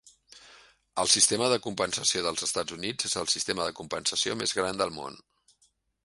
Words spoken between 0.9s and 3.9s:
El sistema de compensació dels Estats Units és el sistema de